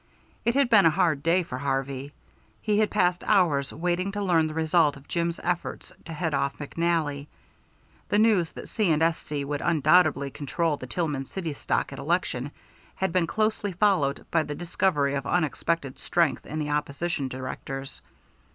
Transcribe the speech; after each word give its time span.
It 0.45 0.55
had 0.55 0.67
been 0.67 0.87
a 0.87 0.89
hard 0.89 1.21
day 1.21 1.43
for 1.43 1.59
Harvey. 1.59 2.11
He 2.59 2.79
had 2.79 2.89
passed 2.89 3.23
hours 3.23 3.71
waiting 3.71 4.11
to 4.13 4.23
learn 4.23 4.47
the 4.47 4.55
result 4.55 4.97
of 4.97 5.07
Jim's 5.07 5.39
efforts 5.43 5.91
to 6.05 6.13
head 6.13 6.33
off 6.33 6.57
McNally. 6.57 7.27
The 8.09 8.17
news 8.17 8.51
that 8.53 8.67
C. 8.67 8.89
& 8.91 8.91
S.C. 8.91 9.45
would 9.45 9.61
undoubtedly 9.61 10.31
control 10.31 10.75
the 10.75 10.87
Tillman 10.87 11.27
City 11.27 11.53
stock 11.53 11.93
at 11.93 11.99
election 11.99 12.49
had 12.95 13.13
been 13.13 13.27
closely 13.27 13.73
followed 13.73 14.25
by 14.31 14.41
the 14.41 14.55
discovery 14.55 15.13
of 15.13 15.27
unexpected 15.27 15.99
strength 15.99 16.47
in 16.47 16.57
the 16.57 16.71
opposition 16.71 17.27
directors. 17.27 18.01